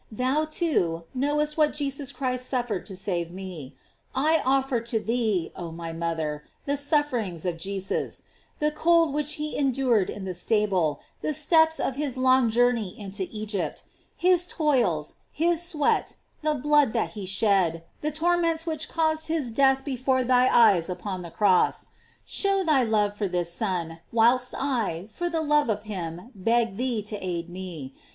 [0.05, 3.75] * Thou, too, knowest what Jesus Christ suffered to save me.
[4.15, 8.23] I offer to thee, oh my mother, the suffer ings of Jesus;
[8.57, 13.27] the cold which he endured in the stable, the steps of his long journey into
[13.29, 13.83] Egypt,
[14.17, 19.85] his toils, his sweat, the blood that he shed, the torments which caused his death
[19.85, 21.89] before thy eyes upon the cross;
[22.25, 27.03] show thy love for this Son, whilst I, for the love of him, beg thee
[27.03, 27.93] to aid me.